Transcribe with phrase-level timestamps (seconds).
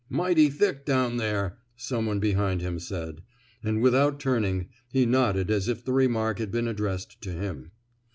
[0.09, 3.21] Mighty thick down there, *' some one behind him said;
[3.63, 7.69] and with out turning, he nodded as if the remark had been addressed to him.